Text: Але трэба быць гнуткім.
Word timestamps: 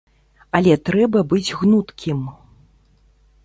Але 0.59 0.73
трэба 0.87 1.19
быць 1.33 1.55
гнуткім. 1.61 2.27